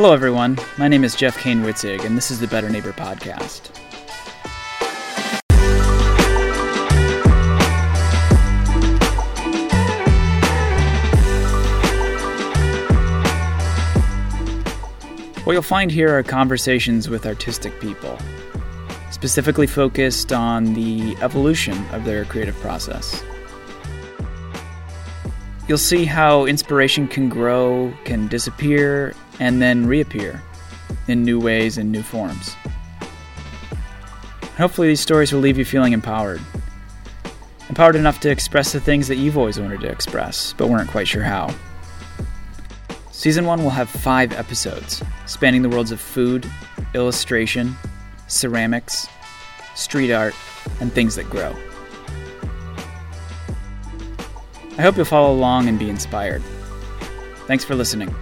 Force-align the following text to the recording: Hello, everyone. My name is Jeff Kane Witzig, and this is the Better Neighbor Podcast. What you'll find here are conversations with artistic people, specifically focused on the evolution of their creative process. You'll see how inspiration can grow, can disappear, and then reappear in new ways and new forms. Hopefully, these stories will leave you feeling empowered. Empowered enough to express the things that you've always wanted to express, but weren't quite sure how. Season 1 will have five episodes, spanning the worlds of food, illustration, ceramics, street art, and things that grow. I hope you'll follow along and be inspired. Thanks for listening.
Hello, 0.00 0.12
everyone. 0.12 0.56
My 0.78 0.86
name 0.86 1.02
is 1.02 1.16
Jeff 1.16 1.36
Kane 1.36 1.62
Witzig, 1.62 2.04
and 2.04 2.16
this 2.16 2.30
is 2.30 2.38
the 2.38 2.46
Better 2.46 2.68
Neighbor 2.68 2.92
Podcast. 2.92 3.66
What 15.44 15.54
you'll 15.54 15.62
find 15.62 15.90
here 15.90 16.16
are 16.16 16.22
conversations 16.22 17.08
with 17.08 17.26
artistic 17.26 17.80
people, 17.80 18.16
specifically 19.10 19.66
focused 19.66 20.32
on 20.32 20.74
the 20.74 21.16
evolution 21.16 21.76
of 21.86 22.04
their 22.04 22.24
creative 22.24 22.54
process. 22.60 23.20
You'll 25.68 25.76
see 25.76 26.06
how 26.06 26.46
inspiration 26.46 27.06
can 27.06 27.28
grow, 27.28 27.92
can 28.04 28.26
disappear, 28.26 29.14
and 29.38 29.60
then 29.60 29.86
reappear 29.86 30.42
in 31.08 31.22
new 31.22 31.38
ways 31.38 31.76
and 31.76 31.92
new 31.92 32.02
forms. 32.02 32.54
Hopefully, 34.56 34.88
these 34.88 35.00
stories 35.00 35.30
will 35.30 35.40
leave 35.40 35.58
you 35.58 35.66
feeling 35.66 35.92
empowered. 35.92 36.40
Empowered 37.68 37.96
enough 37.96 38.18
to 38.20 38.30
express 38.30 38.72
the 38.72 38.80
things 38.80 39.08
that 39.08 39.16
you've 39.16 39.36
always 39.36 39.60
wanted 39.60 39.80
to 39.80 39.88
express, 39.88 40.54
but 40.56 40.70
weren't 40.70 40.90
quite 40.90 41.06
sure 41.06 41.22
how. 41.22 41.54
Season 43.12 43.44
1 43.44 43.62
will 43.62 43.68
have 43.68 43.90
five 43.90 44.32
episodes, 44.32 45.02
spanning 45.26 45.60
the 45.60 45.68
worlds 45.68 45.92
of 45.92 46.00
food, 46.00 46.50
illustration, 46.94 47.76
ceramics, 48.26 49.06
street 49.74 50.12
art, 50.12 50.34
and 50.80 50.90
things 50.92 51.14
that 51.16 51.28
grow. 51.28 51.54
I 54.78 54.82
hope 54.82 54.96
you'll 54.96 55.04
follow 55.04 55.32
along 55.34 55.68
and 55.68 55.78
be 55.78 55.90
inspired. 55.90 56.42
Thanks 57.46 57.64
for 57.64 57.74
listening. 57.74 58.14